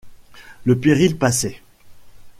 [0.63, 1.61] Le péril passait.